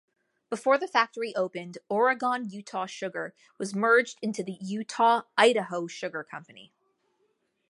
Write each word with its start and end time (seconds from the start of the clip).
Before 0.49 0.79
the 0.79 0.87
factory 0.87 1.31
opened, 1.35 1.77
Oregon-Utah 1.87 2.87
Sugar 2.87 3.35
was 3.59 3.75
merged 3.75 4.17
into 4.23 4.43
the 4.43 4.57
Utah-Idaho 4.59 5.85
Sugar 5.85 6.23
Company. 6.23 6.73